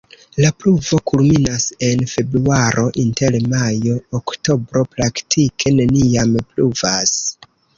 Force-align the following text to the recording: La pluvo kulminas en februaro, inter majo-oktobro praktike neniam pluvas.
La 0.43 0.47
pluvo 0.61 0.97
kulminas 1.11 1.67
en 1.87 2.01
februaro, 2.13 2.87
inter 3.05 3.37
majo-oktobro 3.53 4.85
praktike 4.97 5.75
neniam 5.81 6.37
pluvas. 6.49 7.17